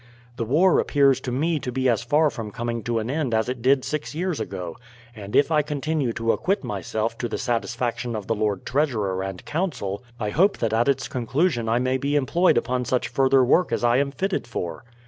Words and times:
The 0.37 0.45
war 0.45 0.79
appears 0.79 1.21
to 1.21 1.31
me 1.31 1.59
to 1.59 1.71
be 1.71 1.87
as 1.87 2.01
far 2.01 2.31
from 2.31 2.49
coming 2.49 2.81
to 2.85 2.97
an 2.97 3.07
end 3.07 3.35
as 3.35 3.47
it 3.49 3.61
did 3.61 3.85
six 3.85 4.15
years 4.15 4.39
ago; 4.39 4.77
and 5.15 5.35
if 5.35 5.51
I 5.51 5.61
continue 5.61 6.11
to 6.13 6.31
acquit 6.31 6.63
myself 6.63 7.15
to 7.19 7.29
the 7.29 7.37
satisfaction 7.37 8.15
of 8.15 8.25
the 8.25 8.33
lord 8.33 8.65
treasurer 8.65 9.21
and 9.21 9.45
council, 9.45 10.03
I 10.19 10.31
hope 10.31 10.57
that 10.57 10.73
at 10.73 10.87
its 10.89 11.07
conclusion 11.07 11.69
I 11.69 11.77
may 11.77 11.99
be 11.99 12.15
employed 12.15 12.57
upon 12.57 12.83
such 12.83 13.09
further 13.09 13.43
work 13.45 13.71
as 13.71 13.83
I 13.83 13.97
am 13.97 14.09
fitted 14.09 14.47
for." 14.47 14.83